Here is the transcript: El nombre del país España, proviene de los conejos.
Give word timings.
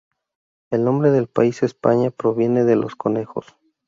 El 0.71 0.83
nombre 0.83 1.11
del 1.11 1.27
país 1.27 1.61
España, 1.61 2.09
proviene 2.09 2.63
de 2.63 2.75
los 2.75 2.95
conejos. 2.95 3.55